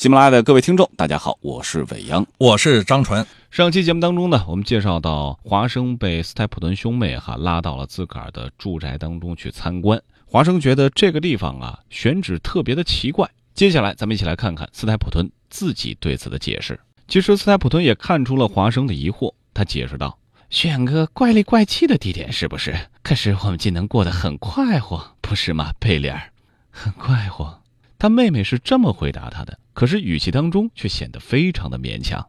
[0.00, 3.26] 喜马拉雅的各位听众，大家好，我是伟阳，我是张纯。
[3.50, 10.00] 上期节目当中呢，我们介绍到华生被斯泰普顿兄妹哈拉到了自个儿的住宅当中去参观。
[10.24, 13.28] 华生觉得这个地方啊选址特别的奇怪。
[13.52, 16.80] 接下来咱们一起来看看斯泰普顿自己对此的解释。
[17.06, 20.16] 其实斯泰普顿也看出了华生的疑惑，他解释道
[20.48, 22.74] ：“选个怪里怪气的地点是不是？
[23.02, 26.32] 可是我们竟能过得很快活，不是吗，贝利尔？
[26.70, 27.60] 很快活。”
[28.00, 32.26] 他妹妹是这么回答他的，可是语气当中却显得非常的勉强。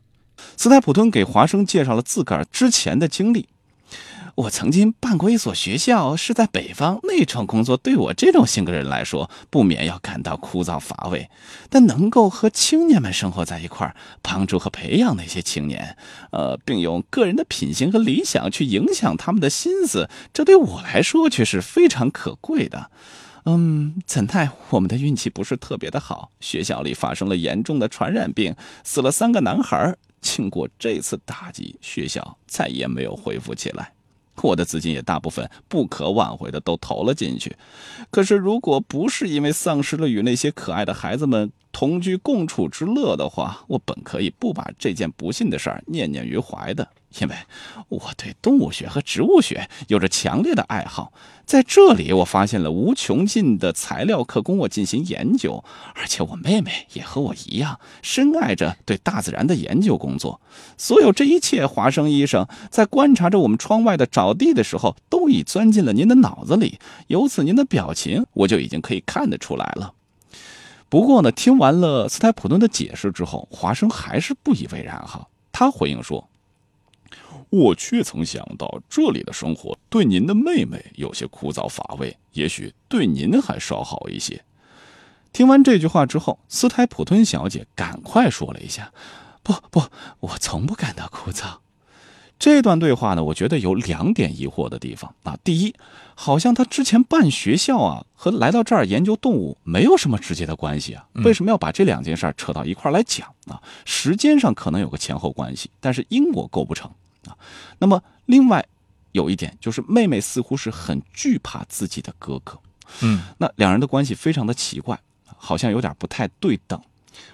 [0.56, 3.50] 斯泰普顿给华生介绍了自个儿之前的经历。
[4.36, 7.02] 我曾经办过一所学校，是在北方。
[7.04, 11.30] 那种工作对我这种性格人来说，不免要感到枯燥乏味。
[11.70, 15.98] 但能够和青年们生活在一块儿，帮助和培养那些青年，
[16.32, 22.90] 呃，并用个人的品行和理想去影响他们的心思，这对我来说却是非常可贵的。
[23.46, 29.96] 嗯，怎奈我们的运气不是特别的好，学校里发生了严重的传染病，死了三个男孩。
[30.22, 33.92] 经过这次打击，学校再也没有恢复起来，
[34.44, 37.56] 我的资金也大部分不可挽回的都投了进去。
[38.12, 46.88] 可是，如果不是因为丧失了与那些可爱的孩子们同居共处之乐的话，我本可以不把这件不幸的事儿念念于怀的。
[47.20, 47.36] 因为
[47.90, 51.12] 我对动物学和植物学有着强烈的爱好，
[51.46, 55.62] 在这里我发现了无穷尽的材料可供我进行研究，
[55.94, 60.40] 而且我妹妹也和我一样深爱着对大自然的研究工作。
[60.78, 66.80] 所有这一切，华生医生在观察着我们窗外的沼地的时候，都已钻进了您的脑子里。
[67.08, 69.94] 由此，您的表情我就已经可以看得出来了。
[70.88, 75.28] 不过呢，听完了斯泰普顿的解释之后，华生还是不以为然哈。
[75.52, 76.31] 他回应说。
[77.52, 84.42] 我却曾想到，这里的生活对您的妹妹有些枯燥乏味，也许对您还稍好一些。
[85.34, 88.94] 听完这句话之后，斯泰普吞小姐赶快说了一下
[89.44, 89.84] ：“不不，
[90.22, 91.58] 我从不感到枯燥。”
[92.40, 95.38] 这段对话呢，我觉得有两点疑惑的地方啊。
[95.44, 95.76] 第一，
[96.16, 103.62] 好像他之前办学校啊，和来到这儿研究动物没有什么直接的关系啊，为什么要把这两件事扯到一块来讲啊？
[103.84, 106.90] 时间上可能有个前后关系，但是因果构不成。
[107.28, 107.38] 啊，
[107.80, 108.66] 那么另外
[109.12, 112.60] 有一点就是，妹妹似乎是很惧怕自己的哥哥，
[113.02, 115.00] 嗯，那两人的关系非常的奇怪，
[115.38, 116.82] 好像有点不太对等。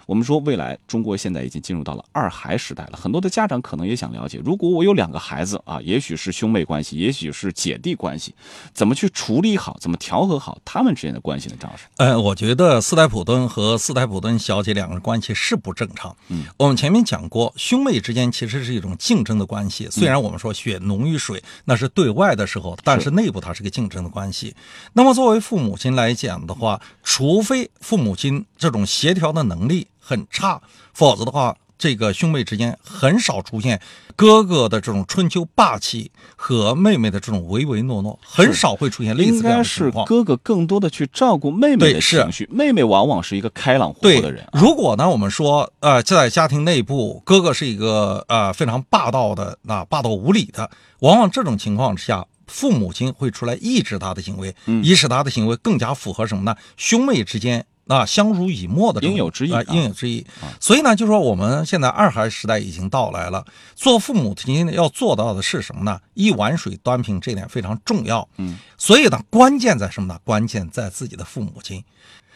[0.06, 8.34] 我们说，未来中国现在已经进入到了二孩时代了，很多的家长可能也想了解，如果我有两个孩子啊，也许是兄妹关系，也许是姐弟关系，
[8.74, 11.56] 怎么去处理好，怎么调和好他们之间的关系呢？
[11.60, 16.16] 张老师，呃，我觉得斯泰普顿和斯泰普顿小姐两个人关系是不正常。
[16.30, 24.56] 嗯，我们前面讲过，兄妹之间其实是一种竞争的关系，虽然我们说血浓于水，那是对外的时候，但是内部它是个竞争的关系。
[24.94, 29.67] 那么作为父母亲来讲的话，除非父母亲这种协调的能力。
[30.08, 30.62] 很差，
[30.94, 33.82] 否则的话，这个兄妹之间很少出现
[34.16, 40.06] 哥哥的这种春秋霸气和妹妹的这种唯唯诺诺，很少会出现类似这样的情况。
[40.06, 44.48] 哥哥更多的去照顾妹妹的情绪，妹妹往往是一个开朗活泼的人。
[44.54, 56.56] 如果呢，我们说，呃，在家庭内部，哥哥是一个呃非常霸道的，那霸道无理的，往往这种情况之下，父母亲会出来抑制他的行为，以使他的行为更加符合什么呢？
[56.78, 57.66] 兄妹之间。
[57.88, 60.26] 啊，相濡以沫的应有之义啊，应有之义。
[60.60, 66.00] 所以呢，就说我们现在二孩时代已经到来了，做父母亲要做到的是什么呢？
[66.14, 68.28] 一碗水端平，这点非常重要。
[68.38, 70.20] 嗯，所以呢，关键在什么呢？
[70.24, 71.84] 关键在自己的父母亲。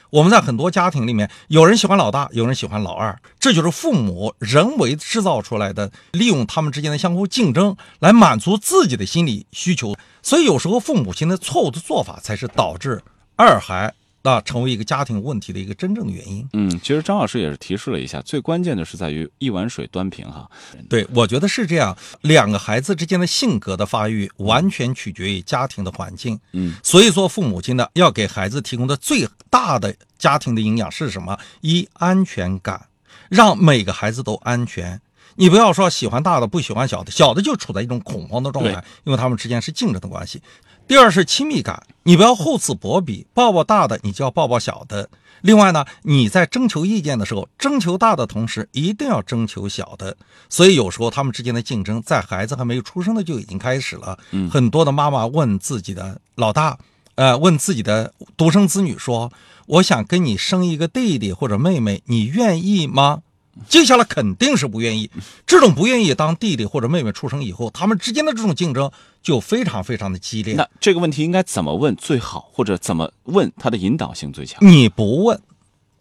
[0.10, 9.96] 我们在很多家庭里面，有人喜欢老大，有人喜欢老二，这就是父母人为制造出来的，利用他们之间的相互竞争来满足自己的心理需求。
[10.22, 13.02] 所以有时候父母亲的错误的做法，才是导致
[13.38, 13.94] 二孩。
[14.24, 16.48] 那成为一个家庭问题的一个真正的原因。
[16.54, 20.50] 嗯，其实张老师也是提示了一下，最关键的是在于一碗水端平哈。
[20.90, 21.98] 对，我觉得是这样。
[22.22, 26.40] 两个孩子之间的性格的发育，完全取决于家庭的环境。
[26.54, 31.38] 嗯，所以说父母亲的要给孩子提供的最大的家庭的营养是什么？
[31.62, 32.88] 一安全感，
[33.30, 35.02] 让每个孩子都安全。
[35.36, 40.42] 你不要说喜欢大的不喜欢小的，小的就处在一种恐慌的状态，因为他们之间是竞争的关系。
[40.88, 45.10] 第二是亲密感，你不要厚此薄彼，抱抱大的，你就要抱抱小的。
[45.42, 50.16] 另外呢，你在征求意见的时候，征求大的同时，一定要征求小的。
[50.50, 54.20] 所以有时候他们之间的竞争，在孩子还没有出生的就已经开始了。
[54.32, 56.78] 嗯，很多的妈妈问自己的老大，
[57.16, 59.32] 呃，问自己的独生子女说
[59.66, 63.22] ：“我想跟你生一个弟弟或者妹妹，你愿意吗？”
[63.68, 65.10] 接下来肯定是不愿意，
[65.46, 68.90] 这种不愿意，当弟弟或者妹妹出生以后，他们之间的这种竞争
[69.22, 70.56] 就非常非常的激烈。
[70.56, 74.60] 那这个问题应该怎么问最好，或者怎么问，他的引导性最强？
[74.66, 75.40] 你不问，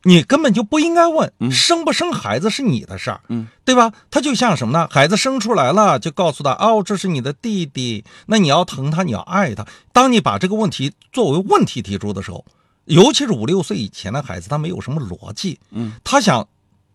[0.04, 3.92] 你根本就不应该问，嗯生不生孩子是你的事儿，嗯，对吧？
[4.10, 4.88] 他就像什么呢？
[4.90, 9.66] 孩子生出来了，就告诉他，哦，这是你的弟弟，那你要疼他，你要爱他。
[9.92, 12.44] 当你把这个问题作为问题提出的时候，
[12.86, 16.46] 尤其是五六岁以前的孩子，他没有什么逻辑，嗯，他想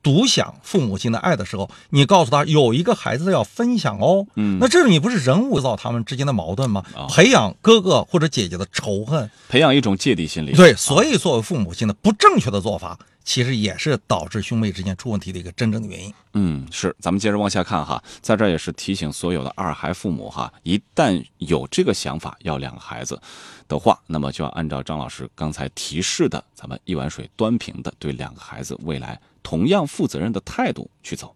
[0.05, 6.83] 独享父母亲的爱的时候，你告诉他有一个孩子要分享哦，嗯那这你不是人物造他们之间的矛盾吗？
[6.95, 10.51] 啊培养哥哥或者姐姐的仇恨，培养一种芥蒂心理。
[10.51, 16.13] 对，所以作为父母亲的不正确的做法，其实也是导致兄妹之间出问题的一个真正的原因。
[16.33, 23.19] 嗯，是，咱们接着往下看哈，在这也是提醒所有的二孩父母哈，一旦有这个想法要两个孩子
[23.67, 31.35] 的话，那么就要按照张老师刚才提示的，咱们一碗水端平的对两个孩子未来同样负责任的态度去走。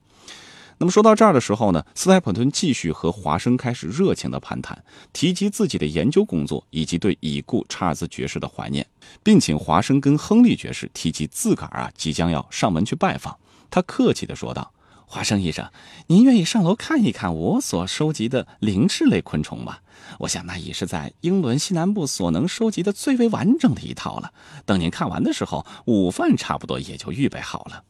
[0.81, 4.81] 那么说到这儿的时候呢，斯泰普顿继续和华生开始热情的攀谈，
[5.11, 8.87] 提及自己的研究工作以及对已故查尔斯爵士的怀念，
[9.21, 13.37] 并请华生跟亨利爵士提及自个儿啊即将要上门去拜访。
[13.69, 14.71] 他客气地说道
[15.05, 15.69] ：“华生医生，
[16.07, 19.79] 您愿意上楼看一看我所收集的灵翅类昆虫吗？
[20.19, 24.31] 我想那已是在英伦西南部所能收集的最为完整的一套了。
[24.65, 27.83] 等您看完的时候，午饭差不多也就预备好了。”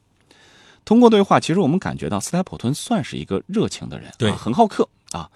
[0.89, 5.29] 通过对话，其实我们感觉到斯泰普顿算是一个热情的人，对啊很好客啊。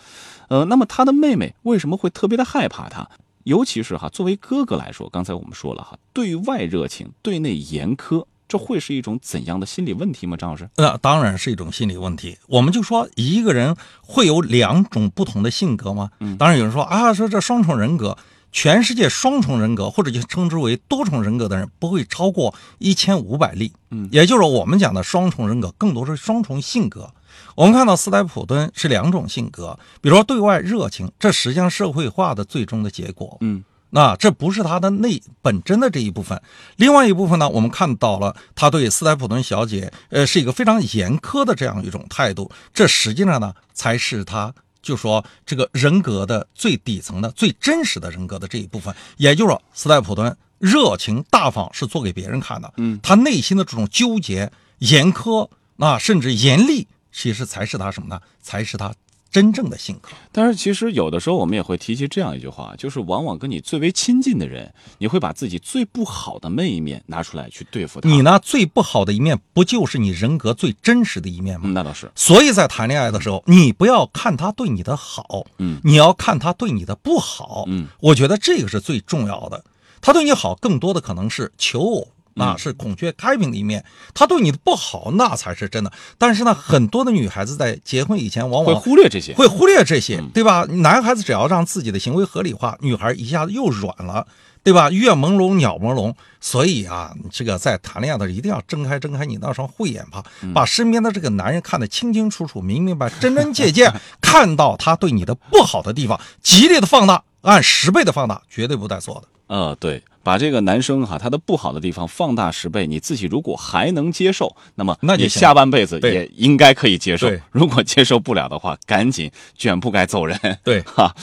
[0.47, 3.07] 呃，那么他的妹妹为什么会特别的害怕他？
[3.43, 10.35] 尤其是哈，作为哥哥来说，刚才我们说了哈，对外热情，对内严苛，这会是一种怎样的心理问题吗？
[10.35, 10.67] 张老师？
[10.75, 12.35] 那当然是一种心理问题。
[12.47, 16.09] 我们就说一个人会有两种不同的性格吗？
[16.19, 18.17] 嗯当然有人说啊，说这双重人格，
[18.53, 23.73] 全世界双重人格或者就称之为多重人格的人不会超过一千五百例。
[23.91, 27.11] 嗯也就是我们讲的双重人格，更多是双重性格。
[27.55, 33.37] 我们看到斯莱普顿是两种性格，比如说对外热情，这实际上社会化的最终的结果。
[33.41, 33.63] 嗯
[33.95, 36.41] 那这不是他的内本真的这一部分，
[36.77, 44.51] 另外一部分呢，我们看到了他对斯莱普顿小姐，呃，是一个非常严苛的这样一种态度，这实际上呢，才是他
[44.83, 58.21] 就说这个人格的最底层的、最真实的人格的这一部分，也就是说，斯泰普顿热情大方是做给别人看的，嗯，他内心的这种纠结、严苛啊，甚至严厉，其实才是他什么呢？
[58.41, 58.93] 才是他
[59.33, 60.09] 真正的性格。
[60.31, 68.07] 但是其实有的时候我们也会提及这样一句话，就是往往跟你最为亲近的人，你会把自己最不好的那一面拿出来去对付他。
[68.07, 71.63] 你呢，最不好的一面，不就是你人格最真实的一面吗？
[71.65, 72.09] 嗯，那倒是。
[72.15, 77.65] 所以在谈恋爱的时候，你不要看他对你的好，嗯你要看他对你的不好。
[77.67, 79.63] 嗯，我觉得这个是最重要的。
[79.99, 83.81] 他对你好，更多的可能是求偶，那是孔雀开屏的一面；
[84.13, 85.91] 他对你的不好，那才是真的。
[86.17, 89.33] 但是呢，很多的女孩子在结婚以前，往往会忽略这些。
[89.35, 90.65] 会忽略这些嗯，对吧？
[90.69, 94.25] 男孩子只要让自己的行为合理化，女孩一下子又软了，
[94.63, 94.89] 对吧？
[94.91, 96.13] 月朦胧，鸟朦胧。
[96.39, 103.89] 所以啊，这个在谈恋爱的时候一定要睁开睁开你那双慧眼吧，把身边的这个男人看得清清楚楚、明明白、真真切切，
[104.19, 109.27] 看到他对你的不好的地方，极力的放大，按十倍的放大，绝对不带错的。
[109.47, 117.29] 呃，对，把这个男生哈他的不好的地方放大十倍，你自己如果还能接受，那么那你下半辈子也应该可以接受。
[117.51, 120.39] 如果接受不了的话，赶紧卷铺盖走人。
[120.63, 121.13] 对， 哈，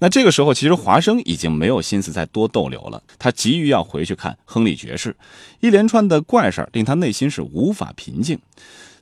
[0.00, 5.14] 那这个时候其实华生已经没有心思再多逗留了，他急于要回去看亨利爵士，
[5.60, 8.38] 一连串的怪事儿令他内心是无法平静。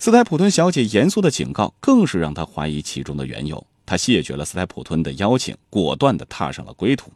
[0.01, 3.65] 斯泰普顿小姐严肃的警告，更是让他怀疑其中的缘由。
[3.87, 7.13] 他谢绝了斯泰普顿的邀请，果断地踏上了归途。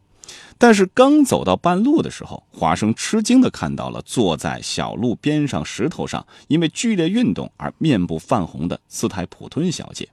[0.59, 10.09] 但是刚走到半路的时候，华生吃惊地看到了坐在小路边上石头上，因为剧烈运动而面部泛红的斯泰普顿小姐。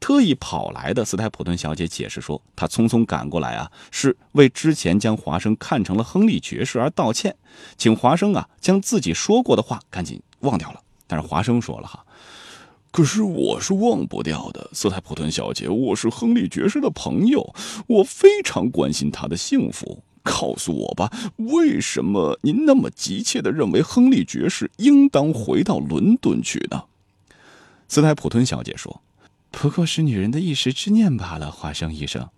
[0.00, 7.34] 特意跑来的斯泰普顿小姐解释说，她匆匆赶过来啊，是为之前将华生看成了亨利爵士而道歉，
[7.78, 10.80] 请华生啊将自己说过的话赶紧忘掉了。
[11.06, 12.03] 但是华生说了哈，
[12.94, 17.52] 可是我是忘不掉的，斯泰普顿小姐，我是亨利爵士的朋友，
[17.88, 20.04] 我非常关心他的幸福。
[20.22, 26.84] 告诉我吧，为什么您那么急切地认为亨利爵士应当回到伦敦去呢？
[27.88, 29.02] 斯泰普顿小姐说
[29.50, 32.28] ：“不过是女人的一时之念罢了，华生医生。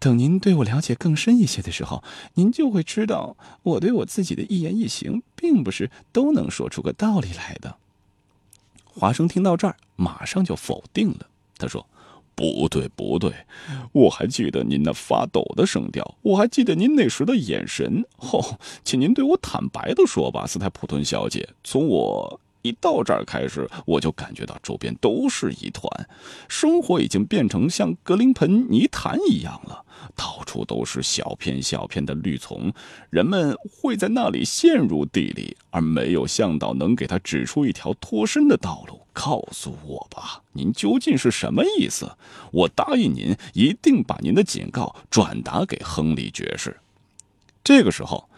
[0.00, 2.02] 等您对我了解更深一些的时候，
[2.34, 7.76] 您就会知道，我对我自己的一言一行，并不是都能说出个道理来的。”
[8.94, 11.26] 华生听到这儿，马上就否定了。
[11.56, 11.86] 他说
[12.34, 13.32] ：“不对，不对，
[13.92, 18.04] 我还记得您那发抖的声调，我还记得您那时的眼神。
[18.16, 26.08] 哦，请您对我坦白的说吧，斯泰普顿小姐，从我一到这儿开始，我就感觉到周边都是一团，
[26.48, 29.84] 生活已经变成像格林盆泥潭一样了。
[30.16, 32.72] 到处都是小片小片的绿丛，
[33.08, 39.00] 人们会在那里陷入地里，而没有向导能给他指出一条脱身的道路。
[39.12, 42.10] 告诉我吧，您究竟是什么意思？
[42.50, 46.78] 我答应您，一定把您的警告转达给亨利爵士。
[47.62, 48.28] 这个时候，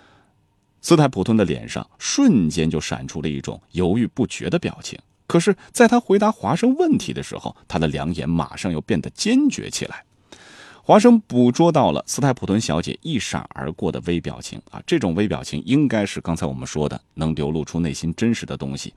[0.85, 4.99] 斯泰普顿的脸上瞬间就闪出了一种犹豫不决的表情。
[5.27, 10.05] 可是，在他回答华生问题的时候，他的两眼马上又变得坚决起来。
[10.83, 18.93] 华生捕捉到了斯泰普顿小姐一闪而过的微表情啊，这种微表情应该是刚才我们说的能流露出内心真实的东西。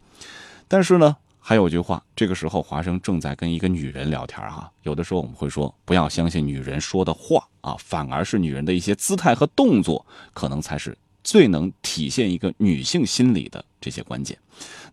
[0.68, 4.70] 但是呢，还有句话，这个时候华生正在跟一个女人聊天哈。
[4.84, 14.38] 有的时候我们会说，不要相信女人说的话啊，反而是女人的一些姿态和动作，可能才是最能体现一个女性心理的这些关键。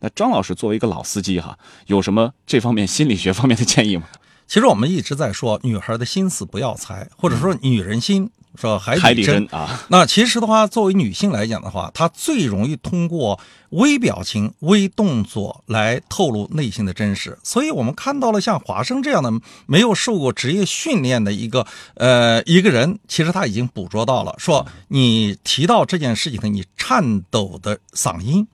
[0.01, 4.09] 那张老师作为一个老司机哈，有什么这方面心理学方面的建议吗？
[4.47, 9.85] 其实我们一直在说，女孩的心思不要猜，或者说女人心说海底针啊。
[9.89, 17.37] 那其实的话，作为女性来讲的话，她最容易通过微表情、微动作来透露内心的真实。
[17.43, 19.33] 所以我们看到了像华生这样的
[19.67, 28.47] 没有受过职业训练的一个呃一个人，其实他已经捕捉到了，说你提到这件事情的你颤抖的嗓音。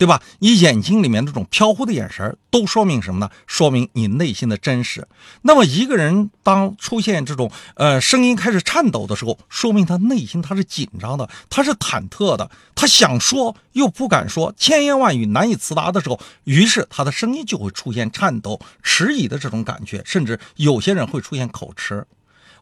[0.00, 0.22] 对吧？
[0.38, 3.30] 你眼睛里面这种飘忽的眼神都说明什么呢？
[3.46, 5.06] 说明你内心的真实。
[5.42, 22.06] 那么一个人当出现这种呃声音开始颤抖的时候，说明他内心他是紧张的，他是忐忑的，他想说又不敢说，千言万语难以辞达的时候，于是他的声音就会出现颤抖、迟疑的这种感觉，甚至有些人会出现口吃。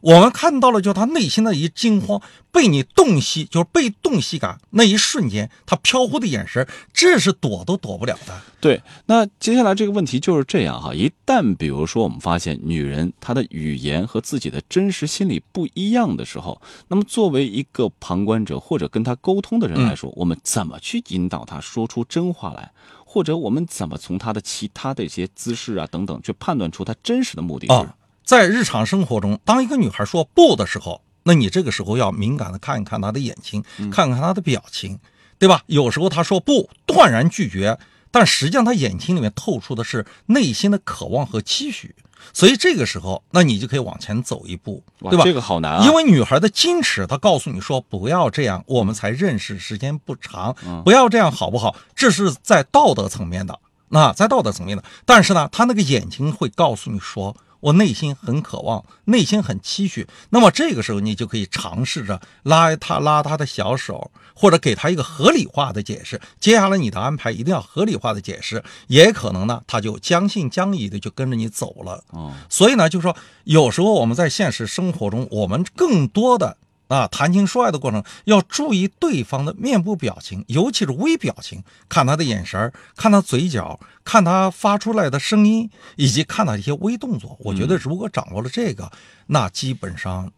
[0.01, 8.41] 我们看到了，就他内心的一惊慌，被你洞悉，就是被洞悉感那一瞬间，他飘忽的眼神，这是躲都躲不了的。
[8.61, 22.71] 对，那接下来这个问题就是这样哈，一旦比如说我们发现女人她的语言和自己的真实心理不一样的时候，那么作为一个旁观者或者跟她沟通的人来说，我们怎么去引导她说出真话来，
[23.05, 27.89] 或者我们怎么从她的其他的一些姿势啊等等去判断出她真实的目的是？
[28.29, 34.99] 在日常生活中，当一个女孩说不的时候，那你这个时候要敏感的看一看她的眼睛，看看她的表情，
[35.39, 35.63] 对吧？
[35.65, 37.79] 有时候她说不，断然拒绝，
[38.11, 41.95] 但实际上她眼睛里面透出的是内心的渴望和期许，
[42.31, 45.23] 所以这个时候，那你就可以往前走一步，对吧？
[45.23, 50.55] 这个好难啊，因为女孩的矜持，她告诉你说不要这样，我们才认识时间不长，
[50.85, 51.75] 不要这样好不好？
[51.95, 57.35] 这是在道德层面的，那在道德层面的，但是呢，她那个眼睛会告诉你说。
[57.59, 60.07] 我内心很渴望，内心很期许。
[60.29, 66.19] 那么这个时候，你就可以尝试着拉他拉他的小手，或者给他一个合理化的解释。
[66.39, 72.03] 接下来你的安排一定要合理化的解释，也可能呢，他就将信将疑的就跟着你走了。
[72.13, 76.57] 嗯，所以呢，就是说，有时候我们在现实生活中，我们更多的。
[76.89, 87.37] 啊，谈情说爱的过程要注意对方的面部表情，尤其是微表情，看他的眼神看他嘴角，看他发出来的声音，以及看他一些微动作。
[87.41, 88.91] 我觉得，如果掌握了这个，
[89.27, 90.31] 那基本上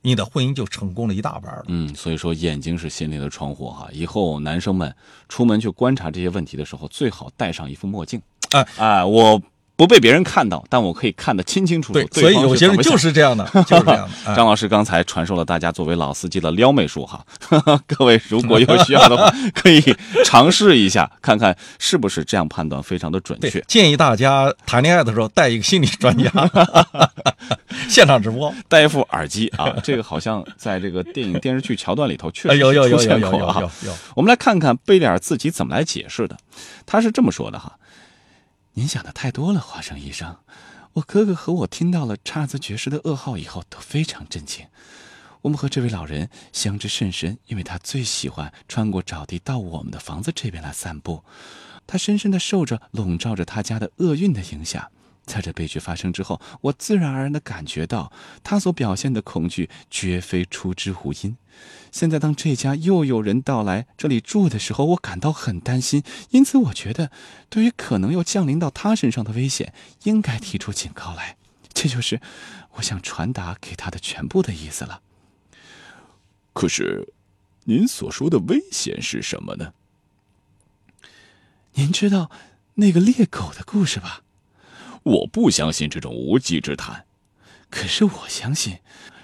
[0.00, 1.64] 你的婚姻就成功了一大半了。
[1.68, 3.86] 嗯，所以说眼睛是心灵的窗户哈。
[3.92, 4.94] 以后男生们
[5.28, 8.22] 出门去观察这些问题的时候，最好戴上一副墨镜。
[8.52, 9.42] 哎哎，我。
[9.76, 12.02] 不被别人看到，但我可以看得清清楚楚。
[12.08, 14.08] 对，所以有些人就是这样的，就是这样的。
[14.34, 17.22] 张老师刚才传授了大家作为老司机的撩妹术哈，
[17.86, 19.82] 各位如果有需要的话，可以
[20.24, 23.62] 尝试一下，看看是不是这样判断非常的准确。
[23.68, 26.30] 建议大家谈恋爱的时候带一个心理专家，
[27.88, 33.30] 现场直播，带一副耳机啊，这个好像在这个电影电视剧桥段里头确实有有有有有
[33.84, 33.92] 有。
[34.14, 36.36] 我们来看看贝利尔自己怎么来解释的，
[36.86, 37.76] 他是这么说的哈。
[38.78, 40.36] 您想的太多了，华生医生。
[40.92, 44.66] 我哥哥和我听到了查尔斯爵士的噩耗以后都非常震惊。
[45.40, 51.24] 我们和这位老人相知甚深，因为他最喜欢穿过沼地到我们的房子这边来散步。
[51.86, 54.90] 他深深的受着笼罩着他家的厄运的影响。
[55.26, 61.36] 在这悲剧发生之后，我自然而然地感觉到他所表现的恐惧绝非出之无因。
[61.90, 66.02] 现在，当这家又有人到来这里住的时候，我感到很担心。
[66.30, 67.10] 因此，我觉得
[67.48, 71.36] 对于可能要降临到他身上的危险，应该提出警告来。
[71.72, 72.20] 这就是
[72.74, 75.00] 我想传达给他的全部的意思了。
[76.52, 77.12] 可是，
[77.64, 79.72] 您所说的危险是什么呢？
[81.74, 82.30] 您知道
[82.74, 84.22] 那个猎狗的故事吧？
[85.06, 87.04] 我不相信这种无稽之谈，
[87.70, 88.78] 可是我相信，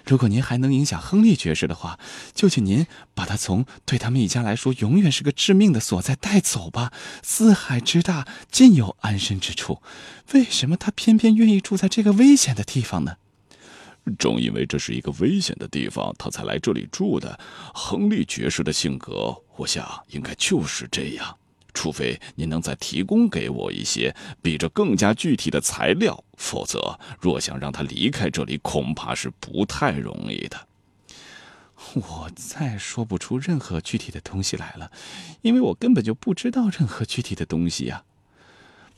[0.06, 1.98] 如果您还能影响亨利爵士的话，
[2.32, 6.92] 就请您把他从对他们一家来说永远是个致命的所在带走吧。
[7.24, 9.82] 四海之大，尽有安身之处，
[10.32, 13.16] 为什么他偏偏愿意住在这个危险的地方呢？
[14.16, 17.40] 正因为这是一个危险的地方，他才来这里住的。
[17.74, 21.38] 亨利爵士的性格，我想应该就是这样。
[21.74, 30.68] 除非您能再提供给我一些比这更加具体的材料，否则若想让他离开这里，恐怕是不太容易的。
[31.94, 34.92] 我再说不出任何具体的东西来了，
[35.40, 38.04] 因为我根本就不知道任何具体的东西呀。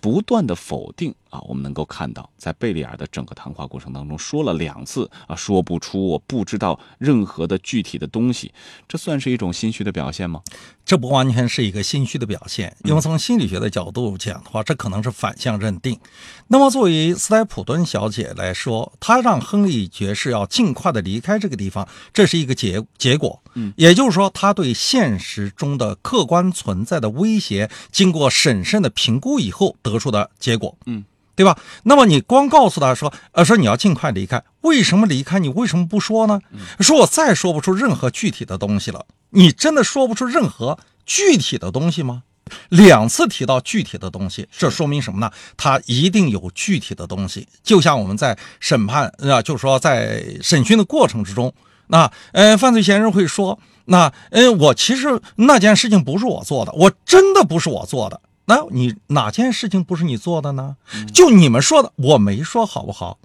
[0.00, 8.52] 不断的否定啊，我们能够看到，在贝利尔的整个谈话过程当中说了两次啊，说不出，我不知道任何的具体的东西，
[8.86, 10.40] 这算是一种心虚的表现吗？
[10.86, 15.98] 这不完全是一个心虚的表现，因为从心理学的角度讲的话，这可能是反向认定。
[16.46, 23.42] 那么，作为斯泰普敦小姐来说，她让亨利爵士要尽快的离开这个地方，这是一个结结果。
[23.54, 30.76] 嗯，也就是说，她对现实中的客观存在的威胁，经过审慎的评估以后得出的结果。
[30.84, 31.02] 嗯，
[31.34, 31.58] 对吧？
[31.84, 35.38] 那么你光告诉他说，呃，说你要尽快离开，为什么离开？
[35.38, 36.40] 你为什么不说呢？
[36.80, 39.04] 说我再说不出任何具体的东西了。
[39.30, 42.22] 你真的说不出任何具体的东西吗？
[42.68, 45.30] 两次提到具体的东西，这说明什么呢？
[45.56, 47.48] 他一定有具体的东西。
[47.62, 51.52] 就像我们在审判啊，就是说在审讯的过程之中，
[51.86, 58.20] 那呃，犯罪嫌疑人会说，那呃，我其实那件事情不是我做的，我真的不是我做的。
[58.46, 60.76] 那你哪件事情不是你做的呢？
[61.12, 63.18] 就你们说的，我没说，好不好？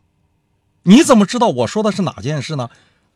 [0.84, 2.70] 你怎么知道我说的是哪件事呢？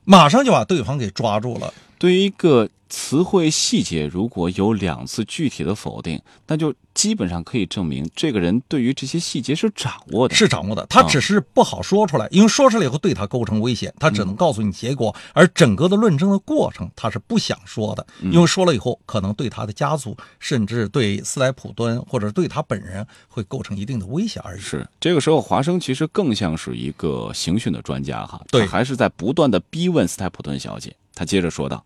[0.03, 1.73] 马上就把对方给抓住了。
[1.97, 10.85] 对于一个词汇细节，如果有两次具体的否定，那就基本上可以证明这个人对于这些细节是掌握的，是掌握的。
[10.85, 24.61] 他只是不好说出来，因为说出来以后对他构成威胁，他只能告诉你结果，而整个的论证的过程他是不想说的，因为说了以后可能对他的家族，甚至对斯莱普敦或者对他本人会构成一定的威胁而已。
[24.61, 30.95] 是这个时候，华生其实更像是一个刑讯的专家哈，对，还是在不断的逼问斯莱普顿小姐。
[31.15, 31.83] 他接着说道。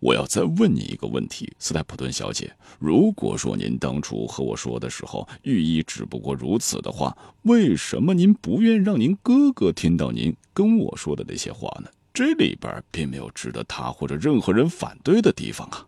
[0.00, 2.54] 我要再问你一个问题，斯泰普顿小姐。
[2.78, 11.90] 如果说您当初和我说的时候寓意只不过如此的话，为什么您不愿让您哥哥听到您跟我说的那些话呢？
[12.14, 15.86] 这里边并没有值得他或者任何人反对的地方啊。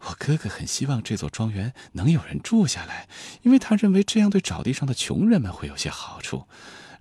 [0.00, 3.08] 我哥哥很希望这座庄园能有人住下来，
[3.42, 6.44] 因为他认为这样对沼地上的穷人们会有些好处。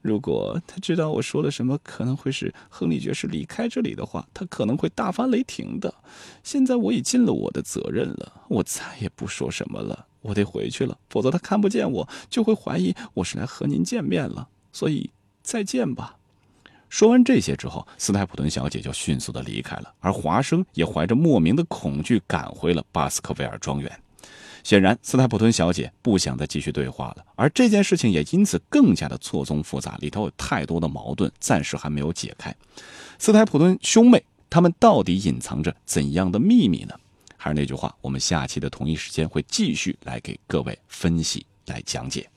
[0.07, 5.93] 如果他知道我说了什么可能会使亨利爵士离开这里的话，他可能会大发雷霆的。
[6.43, 10.05] 现在我已尽了我的责任了，我再也不说什么了。
[10.21, 14.47] 我得回去了，否则他看不见我，就会怀疑我是来和您见面了。
[14.71, 15.09] 所以
[15.43, 16.15] 再见吧。
[16.87, 23.91] 说完这些之后，斯泰普顿小姐就迅速的离开了，而华生也怀着莫名的恐惧赶回了巴斯克维尔庄园。
[24.67, 32.53] 显然，斯泰普顿小姐不想再继续对话了，而这件事情也因此更加的错综复杂，里头有太多的矛盾，暂时还没有解开。
[33.17, 36.93] 斯泰普顿兄妹他们到底隐藏着怎样的秘密呢？
[37.37, 42.29] 还是那句话，我们下期的同一时间会继续来给各位分析、来讲解。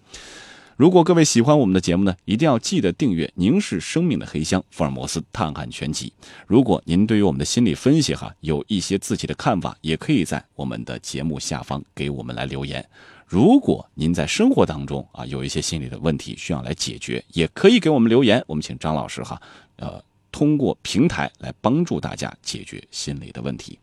[0.81, 6.11] 如果各位喜欢我们的节目呢，一定要记得订阅《凝视生命的黑箱：福尔摩斯探案全集》。
[6.47, 12.83] 如果您对于我们的心理分析哈有一些自己的看法，也可以在我们的节目下方给我们来留言。
[13.27, 19.39] 如果您在生活当中啊有一些心理的问题需要来解决，也可以给我们留言，我们请张老师哈，
[19.77, 23.79] 呃，通过平台来帮助大家解决心理的问题。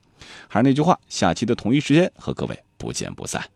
[0.48, 3.48] 还是那句话，下期的同一时间和各位不见不散。